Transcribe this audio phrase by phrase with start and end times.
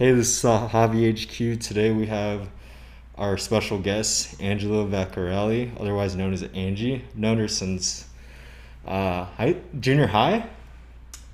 [0.00, 1.60] Hey, this is uh, Hobby HQ.
[1.60, 2.48] Today we have
[3.16, 7.04] our special guest, Angela Vecchiarelli, otherwise known as Angie.
[7.14, 8.06] Known her since
[8.86, 10.38] uh, high, junior high?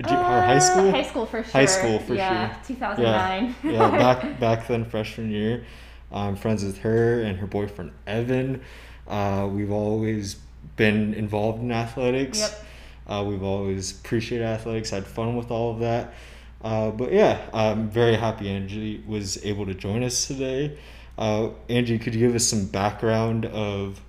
[0.05, 0.91] Ju- or high Uh, school?
[0.91, 1.53] High school for sure.
[1.53, 2.75] High school for yeah, sure.
[2.77, 3.55] 2009.
[3.63, 5.65] Yeah, yeah back, back then, freshman year.
[6.11, 8.63] I'm friends with her and her boyfriend, Evan.
[9.07, 10.41] Uh, we've always
[10.75, 12.41] been involved in athletics.
[12.41, 12.65] Yep.
[13.07, 16.15] Uh, we've always appreciated athletics, had fun with all of that.
[16.63, 20.79] Uh, but yeah, I'm very happy Angie was able to join us today.
[21.19, 24.01] Uh, Angie, could you give us some background of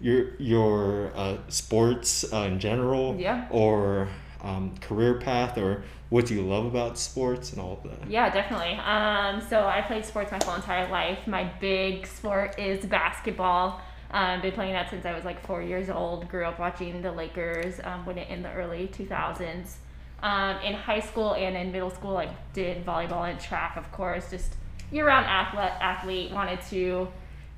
[0.00, 3.46] your your uh, sports uh, in general, Yeah.
[3.50, 4.08] or
[4.42, 8.10] um, career path, or what do you love about sports and all of that?
[8.10, 8.74] Yeah, definitely.
[8.84, 11.26] Um, so I played sports my whole entire life.
[11.26, 13.80] My big sport is basketball.
[14.10, 16.28] Um, been playing that since I was like four years old.
[16.28, 19.76] Grew up watching the Lakers um, win it in the early 2000s.
[20.22, 24.30] Um, in high school and in middle school, I did volleyball and track, of course.
[24.30, 24.54] Just
[24.90, 25.72] year-round athlete.
[25.80, 27.08] Athlete wanted to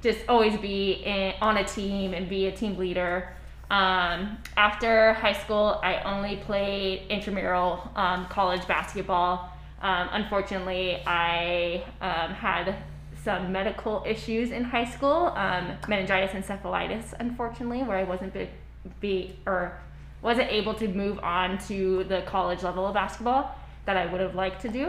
[0.03, 3.33] just always be in, on a team and be a team leader.
[3.71, 9.51] Um, after high school, I only played intramural um, college basketball.
[9.83, 12.77] Um, unfortunately, I um, had
[13.25, 18.49] some medical issues in high school, um, meningitis and encephalitis, unfortunately, where I wasn't be,
[19.01, 19.81] be or
[20.27, 24.35] wasn't able to move on to the college level of basketball that I would have
[24.35, 24.89] liked to do.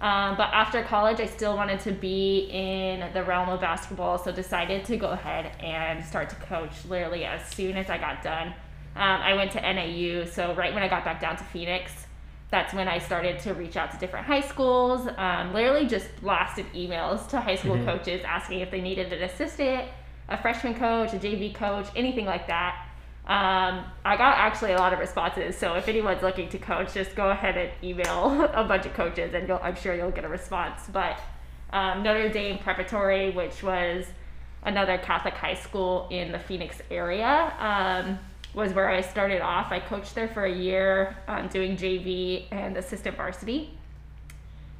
[0.00, 4.32] Um, but after college, I still wanted to be in the realm of basketball, so
[4.32, 8.48] decided to go ahead and start to coach literally as soon as I got done.
[8.96, 11.92] Um, I went to NAU, so right when I got back down to Phoenix,
[12.50, 15.08] that's when I started to reach out to different high schools.
[15.16, 17.84] Um, literally just blasted emails to high school Mhm.
[17.84, 19.84] coaches asking if they needed an assistant,
[20.28, 22.88] a freshman coach, a JV coach, anything like that.
[23.26, 25.56] Um, I got actually a lot of responses.
[25.56, 29.32] So if anyone's looking to coach, just go ahead and email a bunch of coaches,
[29.32, 30.82] and I'm sure you'll get a response.
[30.92, 31.18] But
[31.72, 34.04] um, Notre Dame Preparatory, which was
[34.62, 38.18] another Catholic high school in the Phoenix area, um,
[38.52, 39.72] was where I started off.
[39.72, 43.76] I coached there for a year, um, doing JV and assistant varsity.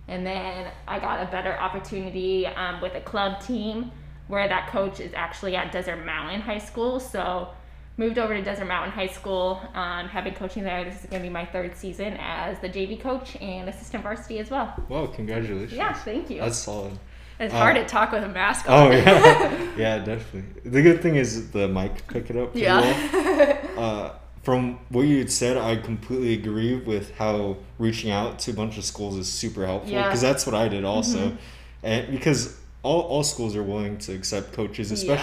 [0.06, 3.90] And then I got a better opportunity um, with a club team
[4.28, 7.00] where that coach is actually at Desert Mountain High School.
[7.00, 7.48] So
[7.96, 9.60] moved over to Desert Mountain High School.
[9.74, 10.84] Um, have been coaching there.
[10.84, 14.38] This is going to be my third season as the JV coach and assistant varsity
[14.38, 14.74] as well.
[14.88, 15.72] Well, congratulations.
[15.72, 16.40] Yeah, thank you.
[16.40, 16.98] That's solid.
[17.40, 20.44] It's Uh, hard to talk with a mask Oh yeah, yeah, definitely.
[20.70, 22.52] The good thing is the mic pick it up.
[22.52, 22.84] pretty well.
[22.84, 23.58] yeah.
[23.76, 24.12] Uh,
[24.44, 28.78] from what you had said, I completely agree with how reaching out to a bunch
[28.78, 30.04] of schools is super helpful Yeah.
[30.04, 31.36] because that's what I did also, Mhm.
[31.82, 35.16] and because all, all schools are willing to accept coaches, Yeah.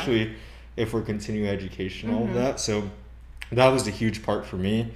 [0.77, 2.33] If we're continuing education, all of Mhm.
[2.35, 2.59] that.
[2.59, 2.89] So
[3.51, 4.87] that was a huge part for me.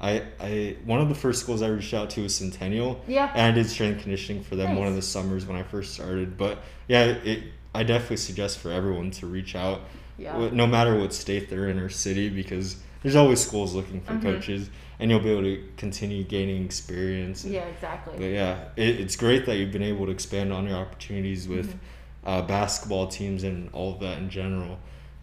[0.00, 3.30] I, I one of the first schools I reached out to was Centennial, yeah.
[3.34, 6.36] and I did strength conditioning for them one of the summers when I first started.
[6.36, 6.58] But
[6.88, 7.42] yeah, it
[7.74, 9.80] I definitely suggest for everyone to reach out
[10.16, 10.48] Yeah.
[10.52, 14.22] no matter what state they're in or city because there's always schools looking for Mhm.
[14.22, 18.14] coaches and you'll be able to continue gaining experience Yeah, exactly.
[18.16, 21.72] but yeah it, it's great that you've been able to expand on your opportunities with
[21.74, 21.78] Mhm.
[22.24, 24.78] uh, basketball teams and all of that in general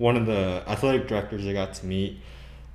[0.07, 2.13] one of the athletic directors i got to meet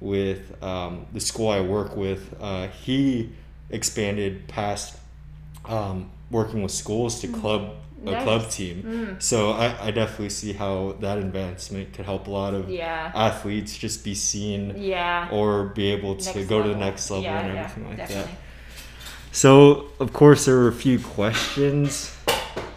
[0.00, 3.30] with um, the school i work with uh, he
[3.70, 4.96] expanded past
[5.76, 7.62] um, working with schools to club
[8.06, 8.22] a Nice.
[8.22, 9.22] club team Mm.
[9.30, 13.10] so I, I definitely see how that advancement could help a lot of Yeah.
[13.28, 15.28] athletes just be seen Yeah.
[15.32, 15.48] or
[15.78, 18.32] be able to Next go to the next level Yeah, and everything like definitely.
[18.32, 18.40] that.
[19.32, 22.14] So, of course, there were a few questions.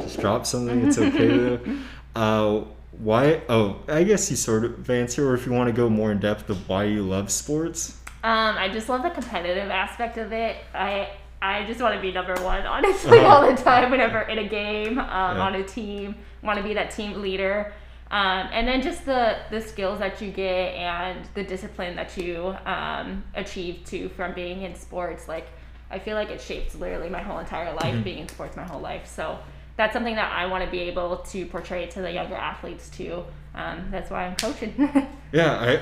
[0.02, 1.60] Just drop something, it's okay though.
[2.16, 3.42] Uh, why?
[3.50, 6.20] Oh, I guess you sort of answer, or if you want to go more in
[6.20, 7.98] depth of why you love sports.
[8.24, 10.58] Um, I just love the competitive aspect of it.
[10.74, 11.10] I
[11.42, 13.28] I just want to be number one, honestly, Uh-huh.
[13.28, 13.92] all the time.
[13.92, 15.44] Whenever in a game, um, Yeah.
[15.44, 17.74] on a team, want to be that team leader.
[18.12, 22.56] Um, and then just the the skills that you get and the discipline that you
[22.66, 25.28] um, achieve too from being in sports.
[25.28, 25.48] Like
[25.92, 27.94] I feel like it shapes literally my whole entire life.
[27.96, 28.04] Mhm.
[28.04, 29.38] Being in sports my whole life, so
[29.80, 33.24] that's something that I want to be able to portray to the younger athletes too.
[33.56, 34.74] Um, that's why I'm coaching.
[35.32, 35.80] Yeah, I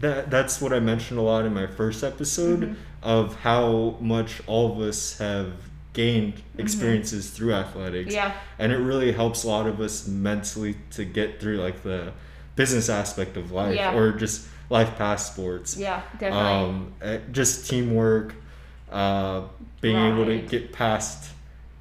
[0.00, 2.76] that that's what I mentioned a lot in my first episode Mhm.
[3.02, 5.52] of how much all of us have
[5.92, 8.14] gained experiences through athletics.
[8.14, 8.32] yeah.
[8.58, 12.12] and it really helps a lot of us mentally to get through like the
[12.56, 13.94] business aspect of life Yeah.
[13.96, 16.50] or just life past sports Yeah, definitely.
[16.68, 18.34] um eh, just teamwork
[18.90, 19.42] uh
[19.80, 21.30] being able to get past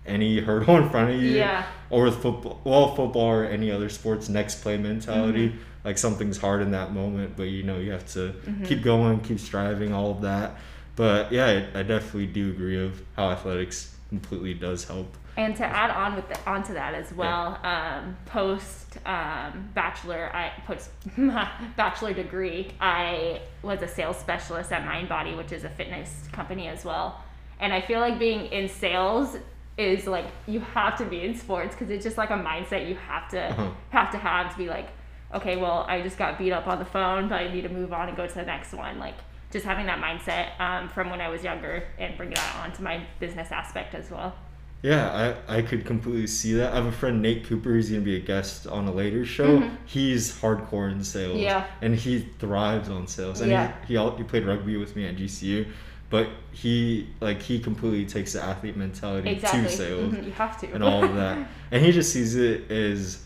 [0.05, 1.65] any hurdle in front of you Yeah.
[1.89, 5.57] or with football well football or any other sports next play mentality Mm-hmm.
[5.85, 8.65] like something's hard in that moment but you know you have to Mhm.
[8.65, 10.57] keep going keep striving all of that
[10.95, 15.65] but yeah I, I definitely do agree of how athletics completely does help And to
[15.65, 20.91] add on with the, onto that as well, um, post um, bachelor, I post
[21.75, 26.85] bachelor degree, I was a sales specialist at MindBody, which is a fitness company as
[26.85, 27.19] well.
[27.59, 29.35] And I feel like being in sales
[29.77, 32.95] is like you have to be in sports because it's just like a mindset you
[32.95, 33.69] have to Uh-huh.
[33.89, 34.87] have to have to be like,
[35.33, 37.91] okay, well, I just got beat up on the phone, but I need to move
[37.91, 38.99] on and go to the next one.
[38.99, 39.15] Like
[39.51, 42.83] just having that mindset um, from when I was younger and bringing that on to
[42.83, 44.35] my business aspect as well.
[44.83, 46.73] Yeah, I, I could completely see that.
[46.73, 47.73] I have a friend Nate Cooper.
[47.73, 49.59] He's gonna be a guest on a later show.
[49.59, 49.77] Mhm.
[49.85, 51.37] He's hardcore in sales.
[51.39, 51.65] Yeah.
[51.81, 53.39] and he thrives on sales.
[53.41, 53.71] And Yeah.
[53.87, 55.65] he he, he played rugby with me at GCU,
[56.13, 59.63] but he like he completely takes the athlete mentality Exactly.
[59.63, 60.71] to sales Mhm, You have to.
[60.71, 61.37] and all of that.
[61.71, 63.25] And he just sees it as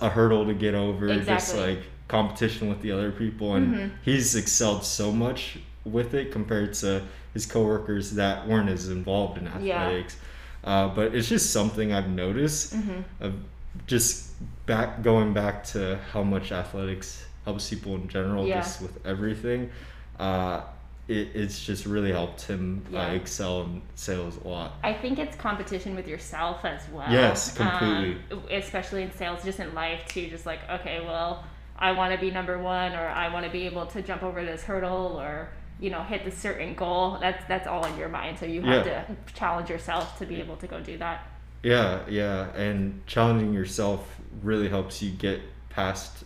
[0.00, 1.60] a hurdle to get over, just Exactly.
[1.74, 3.56] like competition with the other people.
[3.56, 3.90] And Mhm.
[4.04, 7.02] he's excelled so much with it compared to
[7.34, 9.80] his coworkers that weren't as involved in Yeah.
[9.82, 10.16] athletics.
[10.62, 13.02] Uh, but it's just something I've noticed Mhm.
[13.20, 13.32] of
[13.88, 14.30] just
[14.66, 18.60] back going back to how much athletics helps people in general, Yeah.
[18.60, 19.70] just with everything.
[20.20, 20.60] Uh,
[21.08, 23.08] it, it's just really helped him Yeah.
[23.08, 24.74] uh, excel in sales a lot.
[24.84, 27.10] I think it's competition with yourself as well.
[27.10, 28.18] Yes, completely.
[28.30, 30.28] Um, especially in sales, just in life too.
[30.28, 31.44] Just like, okay, well,
[31.78, 34.44] I want to be number one, or I want to be able to jump over
[34.44, 35.48] this hurdle, or
[35.80, 37.18] you know, hit this certain goal.
[37.20, 38.38] That's that's all in your mind.
[38.38, 39.02] So you have Yeah.
[39.04, 41.26] to challenge yourself to be able to go do that.
[41.62, 44.06] Yeah, yeah, and challenging yourself
[44.42, 45.40] really helps you get
[45.70, 46.24] past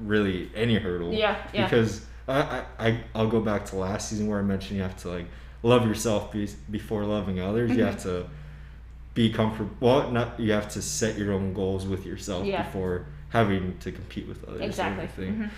[0.00, 1.12] really any hurdle.
[1.12, 1.64] Yeah, yeah.
[1.64, 4.96] Because I, I, I I'll go back to last season where I mentioned you have
[5.02, 5.26] to like
[5.62, 7.70] love yourself be, before loving others.
[7.70, 7.86] You Mm-hmm.
[7.86, 8.26] have to
[9.14, 9.70] be comfortable.
[9.80, 12.62] Well, not you have to set your own goals with yourself Yeah.
[12.64, 14.60] before having to compete with others.
[14.62, 15.26] Exactly.
[15.26, 15.50] Mhm.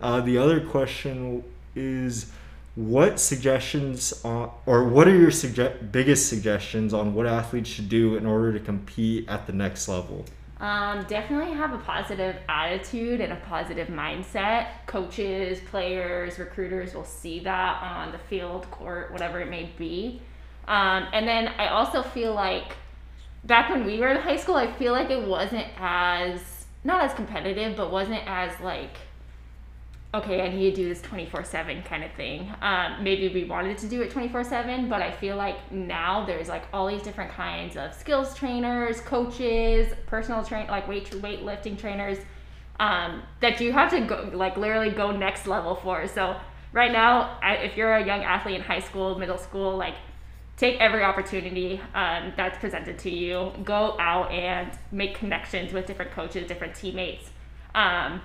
[0.00, 1.44] Uh, the other question
[1.76, 2.32] is,
[2.74, 8.16] what suggestions uh, or what are your sugge- biggest suggestions on what athletes should do
[8.16, 10.24] in order to compete at the next level?
[10.64, 14.68] Um, definitely have a positive attitude and a positive mindset.
[14.86, 20.22] Coaches, players, recruiters will see that on the field, court, whatever it may be.
[20.66, 22.76] Um, and then I also feel like
[23.44, 27.12] back when we were in high school, I feel like it wasn't as, not as
[27.12, 28.96] competitive, but wasn't as like,
[30.14, 32.52] okay, I need to do this 24 7 kind of thing.
[32.62, 36.48] Um, maybe we wanted to do it 24 7, but I feel like now there's
[36.48, 42.18] like all these different kinds of skills trainers, coaches, personal train, like weight weightlifting trainers
[42.80, 46.06] um, that you have to go, like literally go next level for.
[46.06, 46.36] So
[46.72, 49.94] right now, if you're a young athlete in high school, middle school, like
[50.56, 53.52] take every opportunity um, that's presented to you.
[53.64, 57.30] Go out and make connections with different coaches, different teammates.
[57.74, 58.20] Um,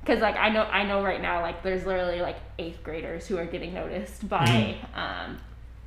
[0.00, 3.36] because like I know I know right now like there's literally like eighth graders who
[3.36, 5.38] are getting noticed by um,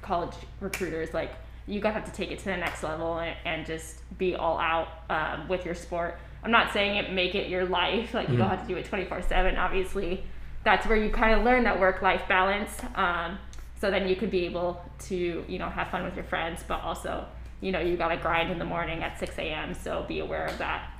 [0.01, 1.31] college recruiters like
[1.65, 4.59] you gotta have to take it to the next level and, and just be all
[4.59, 6.19] out um, with your sport.
[6.43, 8.89] I'm not saying it make it your life like you don't have to do it
[8.89, 10.23] 24-7 obviously.
[10.63, 13.37] That's where you kind of learn that work-life balance um,
[13.79, 16.81] so then you could be able to you know have fun with your friends but
[16.81, 17.25] also
[17.61, 20.57] you know you gotta grind in the morning at 6 a.m so be aware of
[20.57, 20.92] that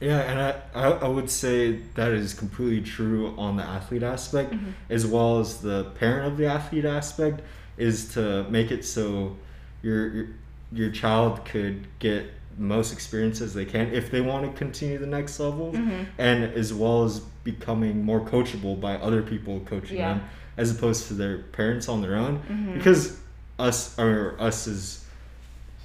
[0.00, 0.40] Yeah, and
[0.76, 4.70] I, I, would say that is completely true on the athlete aspect, mm-hmm.
[4.90, 7.40] as well as the parent of the athlete aspect,
[7.76, 9.36] is to make it so
[9.82, 10.26] your your,
[10.72, 15.40] your child could get most experiences they can if they want to continue the next
[15.40, 16.04] level, mm-hmm.
[16.18, 20.14] and as well as becoming more coachable by other people coaching Yeah.
[20.14, 22.74] them, as opposed to their parents on their own, mm-hmm.
[22.74, 23.18] because
[23.58, 25.04] us or us as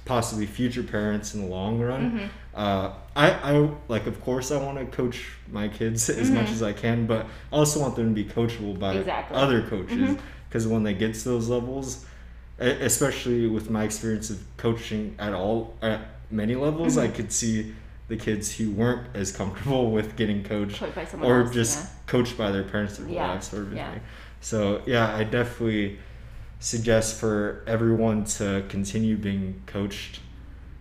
[0.04, 2.10] possibly future parents in the long run.
[2.10, 2.26] Mm-hmm.
[2.54, 6.62] Uh, I, I like, of course, I want to coach my kids as much as
[6.62, 9.00] I can, but I also want them to be coachable by Mm-hmm.
[9.00, 9.36] Exactly.
[9.36, 10.16] other coaches
[10.48, 12.04] because when they get to those levels,
[12.58, 17.12] especially with my experience of coaching at all at many levels, Mm-hmm.
[17.12, 17.74] I could see
[18.08, 20.82] the kids who weren't as comfortable with getting coached
[21.22, 21.86] or else, just yeah.
[22.06, 23.92] coached by their parents whole Yeah, lives, sort of yeah.
[23.92, 24.00] thing.
[24.40, 25.98] So yeah, I definitely
[26.64, 30.20] suggest for everyone to continue being coached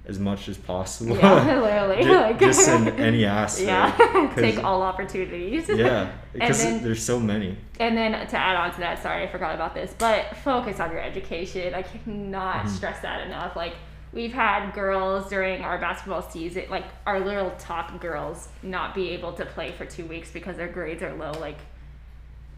[0.05, 1.17] as much as possible.
[1.17, 2.03] Yeah, literally.
[2.03, 3.67] Ju- like, just in any aspect.
[3.99, 5.67] Yeah, take all opportunities.
[5.67, 7.57] Yeah, because there's so many.
[7.79, 10.91] and then to add on to that, sorry, I forgot about this, but focus on
[10.91, 11.73] your education.
[11.73, 12.67] I cannot Mm-hmm.
[12.75, 13.55] stress that enough.
[13.57, 13.75] Like,
[14.13, 19.33] we've had girls during our basketball season, like, our little top girls, not be able
[19.33, 21.31] to play for two weeks because their grades are low.
[21.39, 21.57] Like,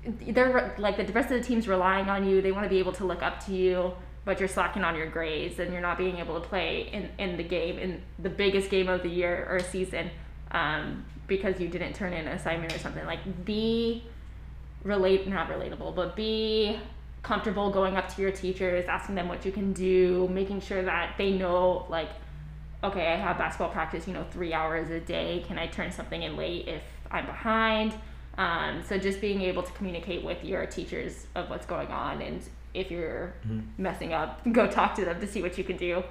[0.06, 2.42] they're like the rest of the team's relying on you.
[2.42, 3.94] They want to be able to look up to you,
[4.24, 7.38] but you're slacking on your grades and you're not being able to play in, in
[7.38, 10.10] the game, in the biggest game of the year or season,
[10.52, 13.06] um, because you didn't turn in an assignment or something.
[13.06, 14.04] Like, be
[14.84, 16.80] relate not relatable, but be
[17.24, 21.16] comfortable going up to your teachers, asking them what you can do, making sure that
[21.18, 22.10] they know like
[22.84, 25.44] okay, I have basketball practice, you know, three hours a day.
[25.48, 27.94] Can I turn something in late if I'm behind?
[28.38, 32.42] Um, so just being able to communicate with your teachers of what's going on and
[32.74, 33.64] if you're Mhm.
[33.78, 36.04] messing up, go talk to them to see what you can do.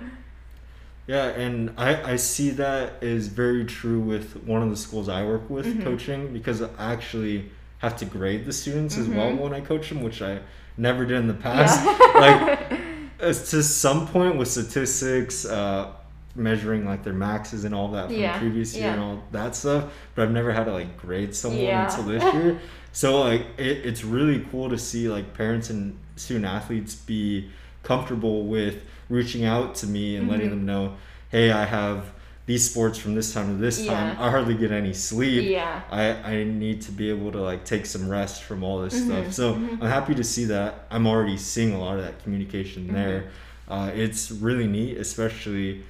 [1.07, 5.23] Yeah, and I, I see that is very true with one of the schools I
[5.25, 5.85] work with Mhm.
[5.85, 9.39] coaching because I actually have to grade the students as well Mhm.
[9.41, 10.39] when I coach them, which I
[10.79, 11.85] never did in the past.
[11.85, 12.21] Yeah.
[12.21, 15.89] like to some point with statistics, uh,
[16.37, 18.93] measuring like their maxes and all that from Yeah, the previous year yeah.
[18.95, 21.85] and all that stuff, but I've never had to like grade someone Yeah.
[21.85, 22.59] until this year.
[22.97, 27.51] So like it, it's really cool to see like parents and student athletes be
[27.83, 30.51] comfortable with reaching out to me and letting Mhm.
[30.51, 30.95] them know,
[31.31, 32.13] hey, I have
[32.47, 34.17] these sports from this time to this time.
[34.21, 35.51] I hardly get any sleep.
[35.51, 35.81] yeah.
[35.91, 39.05] I, I need to be able to like take some rest from all this Mhm,
[39.07, 39.33] stuff.
[39.33, 39.79] So mhm.
[39.83, 40.87] I'm happy to see that.
[40.91, 42.95] I'm already seeing a lot of that communication Mm-hmm.
[42.95, 43.25] there.
[43.67, 45.83] Uh, it's really neat, especially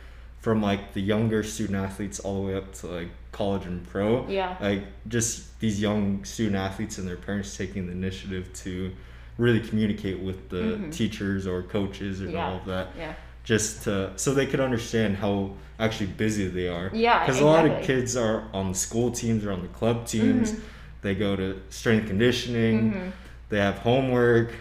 [0.44, 4.28] from like the younger student athletes all the way up to like college and pro.
[4.28, 4.54] Yeah.
[4.60, 8.92] Like just these young student athletes and their parents taking the initiative to
[9.38, 10.92] really communicate with the Mhm.
[10.92, 12.46] teachers or coaches and Yeah.
[12.46, 13.14] all of that Yeah.
[13.42, 16.90] just to so they could understand how actually busy they are.
[16.92, 20.06] Yeah, because a lot of kids are on the school teams or on the club
[20.06, 20.52] teams.
[20.52, 20.60] Mhm.
[21.00, 22.92] They go to strength conditioning.
[22.92, 23.12] Mhm.
[23.48, 24.52] They have homework.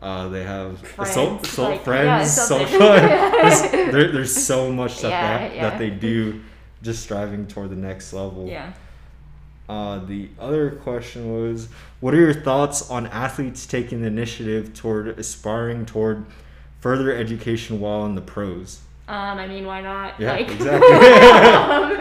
[0.00, 5.38] Uh, they have Friends, assault like, friends, yeah, there's, there, there's so much stuff Yeah,
[5.38, 5.70] that, yeah.
[5.70, 6.40] that they do,
[6.82, 8.46] just striving toward the next level.
[8.46, 8.72] Yeah.
[9.68, 11.68] Uh, the other question was,
[12.00, 16.24] what are your thoughts on athletes taking the initiative toward aspiring toward
[16.80, 18.80] further education while in the pros?
[19.06, 20.18] Um, I mean, why not?
[20.18, 20.88] Yeah, like, exactly.
[20.96, 21.92] um,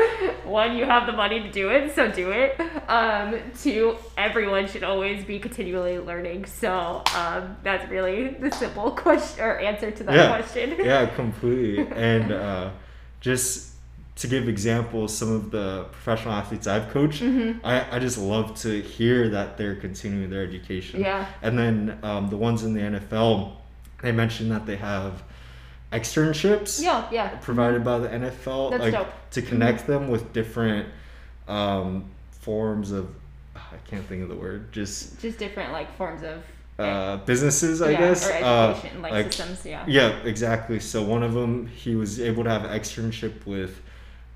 [0.50, 2.60] one, you have the money to do it, so do it.
[2.88, 6.46] Um, two, everyone should always be continually learning.
[6.46, 10.27] So um, that's really the simple question or answer to that Yeah.
[10.36, 10.75] question.
[10.79, 11.88] yeah, completely.
[11.96, 12.72] And uh,
[13.22, 13.74] just
[14.18, 17.62] to give examples, some of the professional athletes I've coached, Mhm.
[17.63, 21.00] I, I just love to hear that they're continuing their education.
[21.00, 21.25] Yeah.
[21.41, 23.53] And then um, the ones in the NFL,
[24.01, 25.24] they mentioned that they have
[25.91, 27.29] externships Yeah, yeah.
[27.41, 29.08] provided by the NFL, That's like dope.
[29.31, 30.88] to connect them with different
[31.48, 33.08] um, forms of
[33.55, 36.43] I can't think of the word, just Just different like forms of
[36.79, 38.27] uh, businesses, I yeah, guess.
[38.27, 39.65] or Uh, education, like, systems.
[39.65, 39.84] Yeah.
[39.88, 40.79] yeah, exactly.
[40.79, 43.81] So one of them, he was able to have an externship with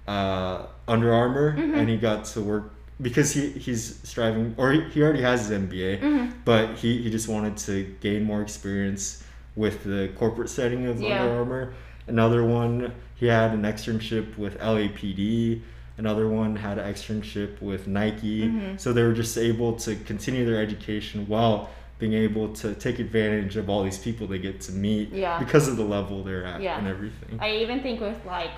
[0.08, 1.78] uh, Under Armour, Mhm.
[1.78, 5.58] and he got to work because he he's striving, or he, he already has his
[5.58, 6.34] MBA, Mhm.
[6.44, 9.24] but he, he just wanted to gain more experience
[9.56, 11.22] with the corporate setting of Yeah.
[11.24, 11.74] Under Armour.
[12.08, 15.62] Another one, he had an externship with LAPD.
[15.98, 18.42] Another one had an externship with Nike.
[18.48, 18.80] Mhm.
[18.80, 21.70] So they were just able to continue their education while
[22.00, 25.38] being able to take advantage of all these people they get to meet Yeah.
[25.40, 26.78] because of the level they're at Yeah.
[26.80, 27.38] and everything.
[27.40, 28.50] I even think with like,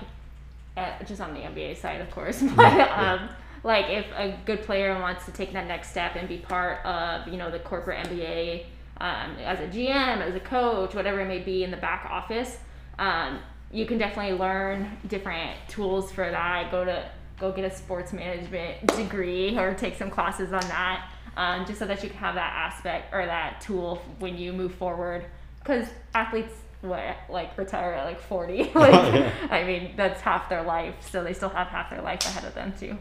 [0.76, 3.28] uh, just on the NBA side, of course, but um,
[3.62, 7.28] like if a good player wants to take that next step and be part of
[7.28, 8.64] you know the corporate NBA
[9.00, 12.56] um, as a GM, as a coach, whatever it may be in the back office,
[12.98, 13.40] um,
[13.72, 16.70] you can definitely learn different tools for that.
[16.70, 21.66] Go to go get a sports management degree or take some classes on that, um,
[21.66, 25.26] just so that you can have that aspect or that tool when you move forward.
[25.58, 29.32] Because athletes what like retire at like 40 like Yeah.
[29.50, 32.54] i mean that's half their life so they still have half their life ahead of
[32.54, 32.96] them too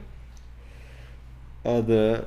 [1.63, 2.25] Uh, the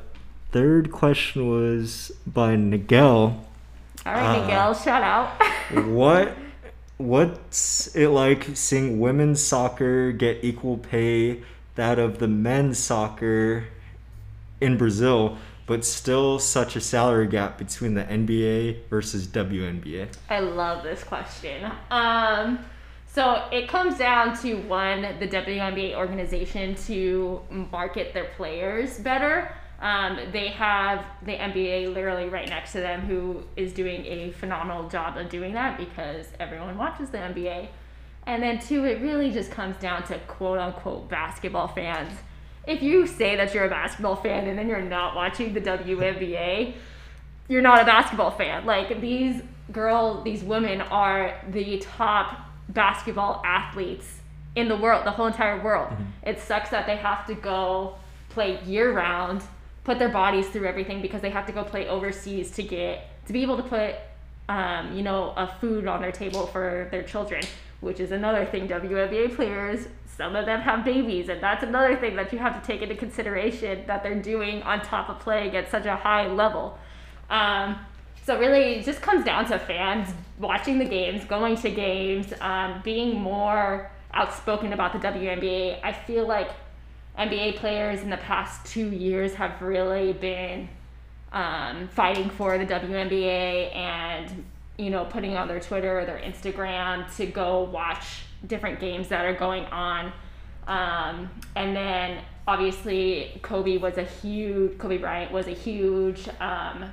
[0.52, 3.47] third question was by Nigel.
[4.08, 5.40] All right Uh, miguel shout out
[5.86, 6.36] what
[6.96, 11.42] what's it like seeing women's soccer get equal pay
[11.78, 13.68] that of the men's soccer
[14.60, 20.08] in Brazil, but still such a salary gap between the NBA versus WNBA?
[20.28, 21.70] I love this question.
[21.90, 22.58] Um,
[23.06, 29.54] so it comes down to one, the WNBA organization to market their players better.
[29.80, 34.88] Um, they have the NBA literally right next to them, who is doing a phenomenal
[34.88, 37.68] job of doing that because everyone watches the NBA.
[38.26, 42.12] And then two, it really just comes down to quote unquote basketball fans.
[42.66, 46.74] If you say that you're a basketball fan and then you're not watching the WNBA,
[47.48, 48.66] you're not a basketball fan.
[48.66, 49.42] Like these
[49.72, 54.18] girl, these women are the top basketball athletes
[54.56, 55.92] in the world, the whole entire world.
[56.22, 57.94] It sucks that they have to go
[58.28, 59.42] play year round,
[59.88, 63.32] put their bodies through everything because they have to go play overseas to get to
[63.32, 63.94] be able to put
[64.50, 67.42] um, you know, a food on their table for their children,
[67.80, 68.68] which is another thing.
[68.68, 72.66] WNBA players, some of them have babies, and that's another thing that you have to
[72.66, 76.78] take into consideration that they're doing on top of playing at such a high level.
[77.30, 77.78] Um,
[78.24, 82.82] so really, it just comes down to fans watching the games, going to games, um,
[82.84, 85.80] being more outspoken about the WNBA.
[85.82, 86.50] I feel like
[87.18, 90.68] NBA players in the past two years have really been
[91.32, 94.44] um, fighting for the WNBA and
[94.78, 99.24] you know putting on their Twitter or their Instagram to go watch different games that
[99.24, 100.12] are going on.
[100.66, 106.90] Um, and then obviously Kobe was a huge Kobe Bryant was a huge um,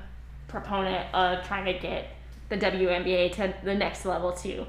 [0.48, 2.10] proponent of trying to get
[2.50, 4.66] the WNBA to the next level too.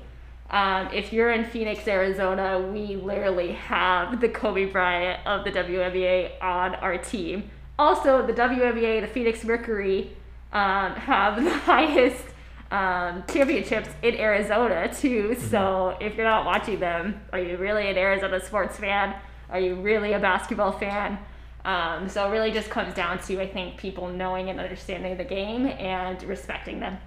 [0.51, 6.41] Um, if you're in Phoenix, Arizona, we literally have the Kobe Bryant of the WNBA
[6.41, 7.51] on our team.
[7.79, 10.17] Also, the WNBA, the Phoenix Mercury,
[10.53, 12.25] um, have the highest
[12.71, 15.31] um, championships in Arizona too.
[15.31, 15.49] Mm-hmm.
[15.49, 19.15] So if you're not watching them, are you really an Arizona sports fan?
[19.51, 21.19] Are you really a basketball fan?
[21.65, 25.25] Um, so it really just comes down to I think people knowing and understanding the
[25.25, 26.99] game and respecting them.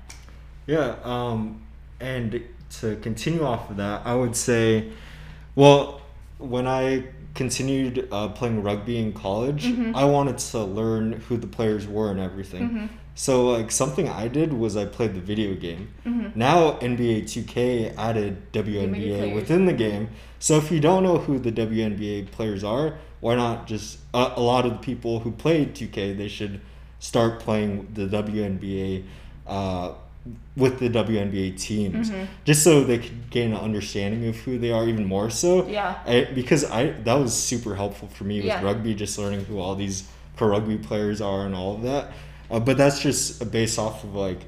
[0.67, 1.63] Yeah, um,
[1.99, 2.43] and
[2.79, 4.91] to continue off of that, I would say,
[5.55, 6.01] well,
[6.37, 9.95] when I continued uh, playing rugby in college, mm-hmm.
[9.95, 12.69] I wanted to learn who the players were and everything.
[12.69, 12.85] Mm-hmm.
[13.15, 15.89] So like something I did was I played the video game.
[16.05, 16.39] Mm-hmm.
[16.39, 20.09] Now NBA 2K added WNBA within the game.
[20.39, 24.41] So if you don't know who the WNBA players are, why not just uh, a
[24.41, 26.61] lot of the people who played 2K they should
[26.99, 29.03] start playing the WNBA
[29.47, 29.93] uh,
[30.55, 32.25] with the WNBA teams, mm-hmm.
[32.43, 35.67] just so they could gain an understanding of who they are even more so.
[35.67, 35.99] Yeah.
[36.05, 38.63] I, because I that was super helpful for me with yeah.
[38.63, 42.11] rugby, just learning who all these pro rugby players are and all of that.
[42.51, 44.39] Uh, but that's just based off of like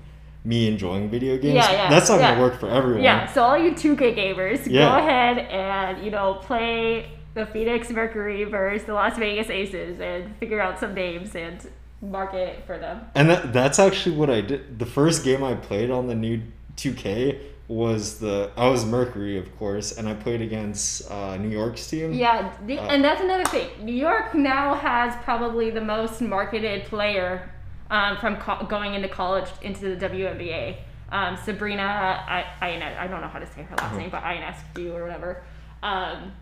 [0.43, 1.55] me enjoying video games.
[1.55, 1.89] Yeah, yeah.
[1.89, 2.31] That's not yeah.
[2.31, 3.03] gonna work for everyone.
[3.03, 3.31] Yeah.
[3.31, 4.89] So all you 2K gamers, yeah.
[4.89, 10.35] go ahead and you know play the Phoenix Mercury versus the Las Vegas Aces and
[10.37, 11.65] figure out some names and
[12.01, 13.01] market for them.
[13.15, 14.79] And that, that's actually what I did.
[14.79, 16.41] The first game I played on the new
[16.77, 21.87] 2K was the I was Mercury, of course, and I played against uh, New York's
[21.87, 22.11] team.
[22.11, 23.69] Yeah, the, uh, and that's another thing.
[23.85, 27.49] New York now has probably the most marketed player
[27.89, 30.77] um, from co- going into college into the WNBA.
[31.11, 33.97] Um, Sabrina, I, I, I don't know how to say her last uh-huh.
[33.97, 35.43] name, but Ionescu or whatever.
[35.83, 36.33] Um,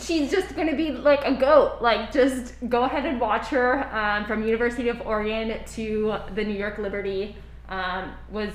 [0.00, 1.78] she's just going to be like a goat.
[1.80, 6.56] Like, just go ahead and watch her um, from University of Oregon to the New
[6.56, 7.36] York Liberty.
[7.68, 8.52] Um, was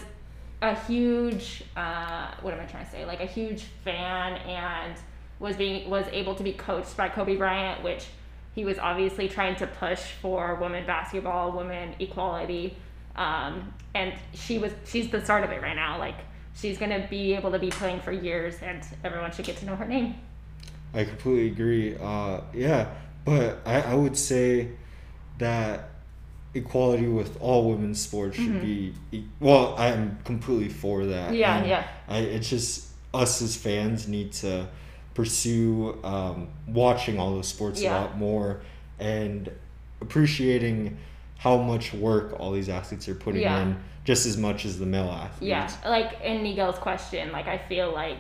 [0.62, 3.06] a huge, uh, what am I trying to say?
[3.06, 4.96] Like a huge fan and
[5.40, 8.06] was being was able to be coached by Kobe Bryant, which
[8.56, 12.76] he was obviously trying to push for women basketball, women equality.
[13.16, 16.00] Um, and she was she's the start of it right now.
[16.00, 16.16] Like
[16.56, 19.76] she's gonna be able to be playing for years, and everyone should get to know
[19.76, 20.16] her name.
[20.98, 21.96] I completely agree.
[21.96, 22.90] Uh, yeah,
[23.24, 24.70] but I, I would say
[25.38, 25.90] that
[26.56, 28.94] equality with all women's sports should mm-hmm.
[29.12, 29.76] be well.
[29.78, 31.36] I'm completely for that.
[31.36, 31.88] Yeah, and yeah.
[32.08, 34.68] I, it's just us as fans need to
[35.14, 37.92] pursue um, watching all those sports yeah.
[37.92, 38.62] a lot more
[39.00, 39.52] and
[40.02, 40.98] appreciating
[41.38, 43.62] how much work all these athletes are putting yeah.
[43.62, 45.42] in just as much as the male athletes.
[45.42, 48.18] Yeah, like in nigel's question, like I feel like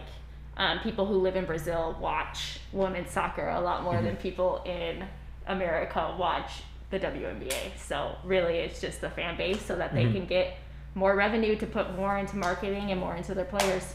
[0.57, 4.05] um, people who live in Brazil watch women's soccer a lot more mm-hmm.
[4.05, 5.05] than people in
[5.45, 6.51] America watch
[6.89, 7.77] the WNBA.
[7.77, 10.13] So really, it's just the fan base so that they mm-hmm.
[10.13, 10.57] can get
[10.95, 13.93] more revenue to put more into marketing and more into their players.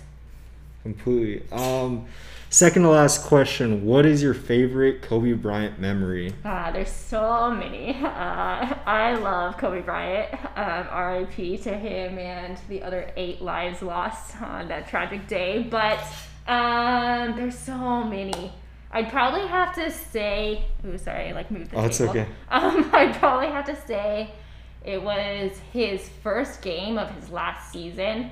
[0.83, 1.43] Completely.
[1.51, 2.07] Um,
[2.51, 6.33] second to last question: What is your favorite Kobe Bryant memory?
[6.45, 7.99] Ah, there's so many.
[8.13, 10.33] Uh, I love Kobe Bryant.
[10.57, 11.59] Um, R.I.P.
[11.59, 15.63] to him and the other eight lives lost on that tragic day.
[15.63, 16.01] But
[16.47, 18.53] um, there's so many.
[18.91, 20.65] I'd probably have to say.
[20.87, 22.11] Ooh, sorry, I like moved the oh, table.
[22.11, 22.27] okay.
[22.51, 24.31] Um, I'd probably have to say
[24.85, 28.31] it was his first game of his last season.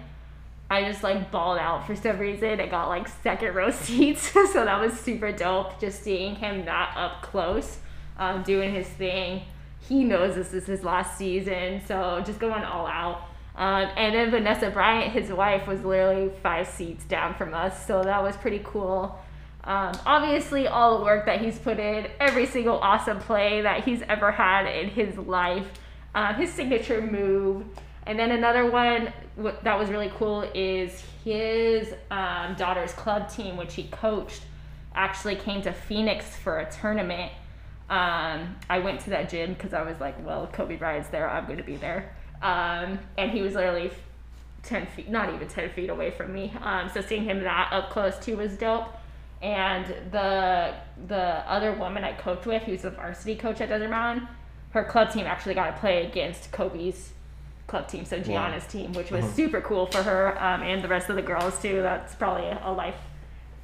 [0.71, 2.61] I just like balled out for some reason.
[2.61, 5.81] I got like second row seats, so that was super dope.
[5.81, 7.79] Just seeing him that up close,
[8.19, 9.43] um, doing his thing.
[9.81, 13.23] He knows this is his last season, so just going all out.
[13.61, 18.03] Um, and then Vanessa Bryant, his wife, was literally five seats down from us, so
[18.03, 19.19] that was pretty cool.
[19.65, 24.01] Um, obviously, all the work that he's put in, every single awesome play that he's
[24.09, 25.67] ever had in his life,
[26.15, 27.67] um, his signature move.
[28.07, 33.75] And then another one that was really cool is his um, daughter's club team, which
[33.75, 34.41] he coached,
[34.95, 37.31] actually came to Phoenix for a tournament.
[37.91, 41.45] Um, I went to that gym because I was like, well, Kobe Bryant's there, I'm
[41.45, 42.15] going to be there.
[42.43, 43.91] Um, and he was literally
[44.63, 46.53] 10 feet, not even 10 feet away from me.
[46.63, 48.89] Um, so seeing him that up close too was dope.
[49.43, 50.75] And the
[51.09, 51.17] the
[51.51, 54.29] other woman I coached with, who's the varsity coach at Desert Mountain,
[54.73, 57.13] her club team actually got to play against Kobe's
[57.67, 58.69] club team, so Gianna's wow.
[58.69, 59.33] team, which was uh-huh.
[59.35, 61.81] super cool for her um, and the rest of the girls too.
[61.81, 62.97] That's probably a life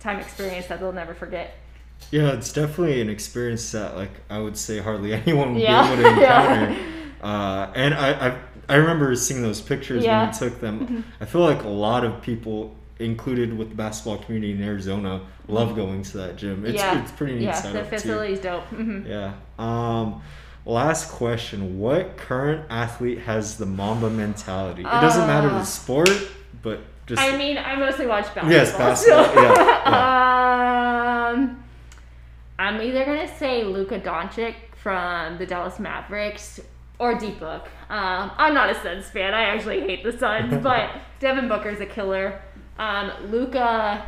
[0.00, 1.54] time experience that they'll never forget.
[2.10, 5.94] Yeah, it's definitely an experience that like I would say hardly anyone would Yeah.
[5.94, 6.52] be able to Yeah.
[6.70, 6.82] encounter.
[7.22, 10.24] uh, and I, I I remember seeing those pictures Yeah.
[10.24, 11.05] when you took them.
[11.20, 15.76] I feel like a lot of people included with the basketball community in Arizona love
[15.76, 16.64] going to that gym.
[16.66, 17.85] It's yeah, it's pretty neat yeah, the too.
[17.85, 18.64] facility's dope.
[18.64, 19.35] hmm Yeah.
[19.59, 20.22] Um,
[20.64, 24.81] last question: What current athlete has the Mamba mentality?
[24.83, 26.11] It doesn't matter the Uh, sport,
[26.62, 28.50] but just I mean, I mostly watch basketball.
[28.50, 31.62] Yes, basketball, so- yeah, um,
[32.59, 36.61] I'm either gonna say Luka Doncic from the Dallas Mavericks
[36.98, 37.68] or D-Book.
[37.88, 39.35] Um, I'm not a Suns fan.
[39.35, 42.40] I actually hate the Suns, but Devin Booker's a killer.
[42.78, 44.06] Um, Luka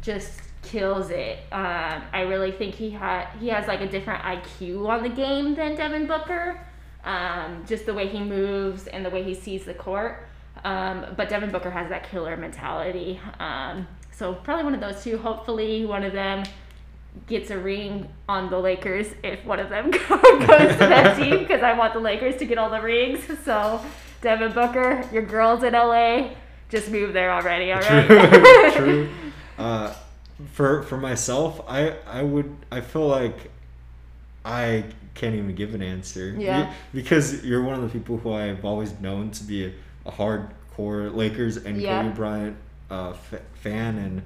[0.00, 1.38] just kills it.
[1.52, 5.54] Um, I really think he had he has like a different IQ on the game
[5.54, 6.60] than Devin Booker.
[7.04, 10.28] Um, just the way he moves and the way he sees the court.
[10.64, 13.20] Um, but Devin Booker has that killer mentality.
[13.40, 15.18] Um, so probably one of those two.
[15.18, 16.44] Hopefully, one of them
[17.26, 21.62] gets a ring on the Lakers if one of them goes to that team because
[21.62, 23.20] I want the Lakers to get all the rings.
[23.44, 23.80] So
[24.22, 26.30] Devin Booker, your girls in LA,
[26.68, 27.72] just move there already.
[27.72, 28.06] All right.
[28.06, 28.70] True.
[28.76, 29.08] True.
[29.58, 29.94] Uh,
[30.52, 33.50] for for myself, I I would I feel like
[34.44, 36.34] I can't even give an answer.
[36.38, 36.72] Yeah.
[36.94, 39.72] Because you're one of the people who I've always known to be a,
[40.06, 42.02] a hardcore Lakers and Yeah.
[42.02, 42.56] Kobe Bryant
[42.90, 44.22] uh, f- fan and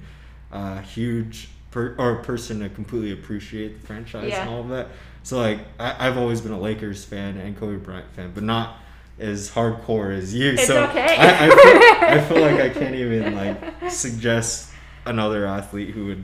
[0.51, 4.41] uh, huge per- or a person to completely appreciate the franchise Yeah.
[4.41, 4.87] and all of that.
[5.21, 8.77] So like I, I've always been a Lakers fan and Kobe Bryant fan, but not
[9.19, 10.51] as hardcore as you.
[10.53, 11.15] It's so okay.
[11.17, 14.71] I, I, feel, I feel like I can't even like suggest
[15.05, 16.23] another athlete who would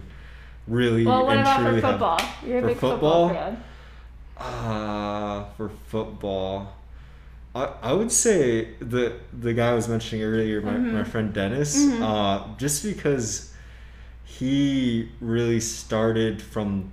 [0.68, 2.22] really Well, what and about for have football?
[2.46, 3.52] You're a for big football, football?
[3.52, 3.64] fan.
[4.38, 6.74] uh, for football,
[7.54, 10.94] I, I would say the the guy I was mentioning earlier, my, Mm-hmm.
[10.94, 13.53] my friend Dennis, uh, just because
[14.24, 16.92] he really started from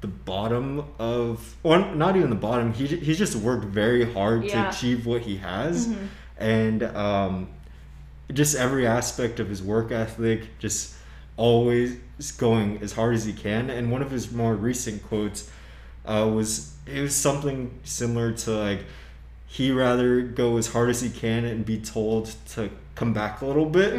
[0.00, 2.72] the bottom of, or not even the bottom.
[2.72, 4.50] He he's just worked very hard Yeah.
[4.52, 4.62] Mm-hmm.
[4.62, 5.88] to achieve what he has,
[6.38, 7.48] and um,
[8.32, 10.94] just every aspect of his work ethic, just
[11.36, 11.96] always
[12.38, 13.68] going as hard as he can.
[13.70, 15.50] And one of his more recent quotes
[16.04, 18.84] uh, was it was something similar to like
[19.46, 23.46] he rather go as hard as he can and be told to come back a
[23.46, 23.94] little bit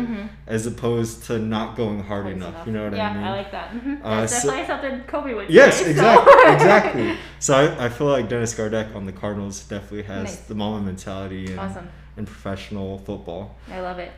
[0.47, 2.65] as opposed to not going hard Close enough.
[2.67, 3.21] You know what yeah, I mean?
[3.23, 3.71] Yeah, I like that.
[3.71, 3.99] Mhm.
[4.03, 5.83] Uh, That's so- definitely something Kobe would Yes, say.
[5.83, 7.17] so- exactly, exactly.
[7.39, 10.35] So I, I feel like Dennis Gardeck on the Cardinals definitely has Nice.
[10.41, 11.87] the Mamba mentality in, Awesome.
[12.17, 13.55] in professional football.
[13.71, 14.11] I love it.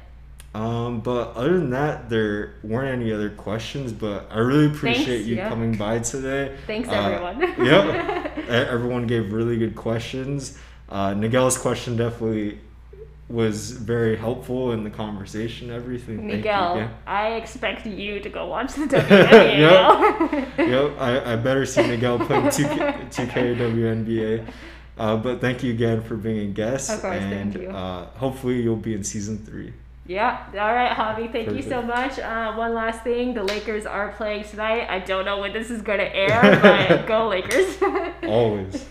[0.55, 3.91] Um, but other than that, there weren't any other questions.
[3.91, 5.49] But I really appreciate Thanks, you yeah.
[5.49, 6.55] coming by today.
[6.65, 7.39] Thanks, Uh, everyone.
[7.65, 8.37] yep.
[8.49, 10.57] Everyone gave really good questions.
[10.87, 12.57] Uh, Miguel's question definitely
[13.29, 15.69] was very helpful in the conversation.
[15.69, 16.17] Everything.
[16.17, 16.89] Thank you Miguel.
[17.05, 20.57] I expect you to go watch the WNBA.
[20.57, 20.63] now.
[20.63, 24.51] yep, I, I better see Miguel playing 2K, 2K WNBA.
[24.97, 26.89] Uh, but thank you again for being a guest.
[26.89, 27.69] Of course, thank you.
[27.69, 29.73] Uh, hopefully you'll be in season three.
[30.05, 30.43] Yeah.
[30.53, 31.31] All right, Javi.
[31.31, 32.17] Thank you so much.
[32.17, 34.89] Uh, one last thing: the Lakers are playing tonight.
[34.89, 37.77] I don't know when this is going to air, but go Lakers.
[38.23, 38.85] Always.